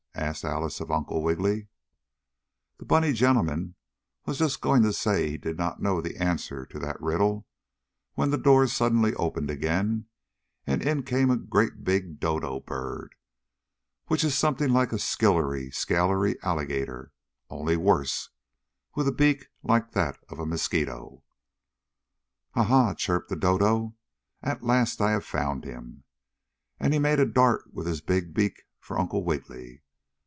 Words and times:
asked 0.13 0.43
Alice 0.45 0.79
of 0.79 0.91
Uncle 0.91 1.23
Wiggily. 1.23 1.67
The 2.77 2.85
bunny 2.85 3.11
gentleman 3.11 3.75
was 4.25 4.37
just 4.37 4.61
going 4.61 4.83
to 4.83 4.93
say 4.93 5.29
he 5.31 5.37
did 5.37 5.57
not 5.57 5.81
know 5.81 5.99
the 5.99 6.17
answer 6.17 6.65
to 6.67 6.77
that 6.79 7.01
riddle, 7.01 7.47
when 8.13 8.29
the 8.29 8.37
door 8.37 8.67
suddenly 8.67 9.15
opened 9.15 9.49
again 9.49 10.05
and 10.67 10.81
in 10.83 11.01
came 11.03 11.31
a 11.31 11.37
great 11.37 11.83
big 11.83 12.19
dodo 12.19 12.59
bird, 12.59 13.15
which 14.07 14.23
is 14.23 14.37
something 14.37 14.71
like 14.71 14.91
a 14.93 14.99
skillery 14.99 15.71
scalery 15.71 16.35
alligator, 16.43 17.11
only 17.49 17.75
worse, 17.75 18.29
with 18.93 19.07
a 19.07 19.13
beak 19.13 19.47
like 19.63 19.91
that 19.93 20.19
of 20.29 20.39
a 20.39 20.45
mosquito. 20.45 21.23
"Ah, 22.53 22.63
ha!" 22.65 22.93
chirped 22.93 23.29
the 23.29 23.35
dodo. 23.35 23.95
"At 24.43 24.61
last 24.63 25.01
I 25.01 25.11
have 25.11 25.25
found 25.25 25.63
him!" 25.65 26.03
and 26.79 26.93
he 26.93 26.99
made 26.99 27.19
a 27.19 27.25
dart 27.25 27.73
with 27.73 27.87
his 27.87 28.01
big 28.01 28.33
beak 28.35 28.63
for 28.79 28.99
Uncle 28.99 29.23
Wiggily. 29.23 29.81